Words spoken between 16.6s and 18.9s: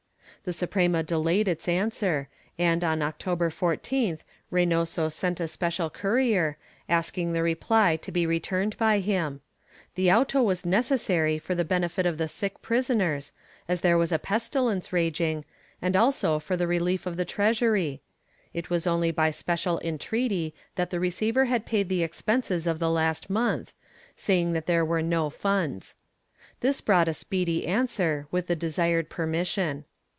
relief of the treasury; it was